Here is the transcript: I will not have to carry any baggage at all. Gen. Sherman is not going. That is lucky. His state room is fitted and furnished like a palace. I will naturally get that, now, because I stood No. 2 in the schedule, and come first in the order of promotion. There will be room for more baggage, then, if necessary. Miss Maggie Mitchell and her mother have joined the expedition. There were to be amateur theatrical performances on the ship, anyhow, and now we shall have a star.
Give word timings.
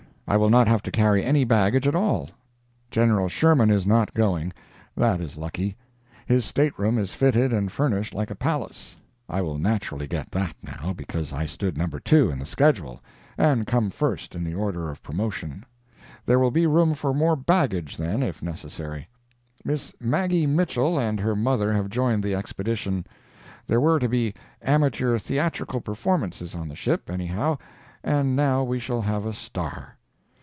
I 0.27 0.37
will 0.37 0.49
not 0.49 0.69
have 0.69 0.81
to 0.83 0.91
carry 0.91 1.25
any 1.25 1.43
baggage 1.43 1.85
at 1.89 1.93
all. 1.95 2.29
Gen. 2.89 3.27
Sherman 3.27 3.69
is 3.69 3.85
not 3.85 4.13
going. 4.13 4.53
That 4.95 5.19
is 5.19 5.35
lucky. 5.35 5.75
His 6.25 6.45
state 6.45 6.79
room 6.79 6.97
is 6.97 7.11
fitted 7.11 7.51
and 7.51 7.69
furnished 7.69 8.13
like 8.13 8.31
a 8.31 8.35
palace. 8.35 8.95
I 9.27 9.41
will 9.41 9.57
naturally 9.57 10.07
get 10.07 10.31
that, 10.31 10.55
now, 10.63 10.93
because 10.93 11.33
I 11.33 11.45
stood 11.47 11.77
No. 11.77 11.85
2 11.87 12.29
in 12.29 12.39
the 12.39 12.45
schedule, 12.45 13.03
and 13.37 13.67
come 13.67 13.89
first 13.89 14.33
in 14.33 14.45
the 14.45 14.55
order 14.55 14.89
of 14.89 15.03
promotion. 15.03 15.65
There 16.25 16.39
will 16.39 16.49
be 16.51 16.65
room 16.65 16.93
for 16.95 17.13
more 17.13 17.35
baggage, 17.35 17.97
then, 17.97 18.23
if 18.23 18.41
necessary. 18.41 19.09
Miss 19.65 19.93
Maggie 19.99 20.47
Mitchell 20.47 20.97
and 20.97 21.19
her 21.19 21.35
mother 21.35 21.73
have 21.73 21.89
joined 21.89 22.23
the 22.23 22.35
expedition. 22.35 23.05
There 23.67 23.81
were 23.81 23.99
to 23.99 24.07
be 24.07 24.33
amateur 24.61 25.19
theatrical 25.19 25.81
performances 25.81 26.55
on 26.55 26.69
the 26.69 26.75
ship, 26.77 27.09
anyhow, 27.09 27.57
and 28.01 28.33
now 28.33 28.63
we 28.63 28.79
shall 28.79 29.01
have 29.01 29.25
a 29.25 29.33
star. 29.33 29.97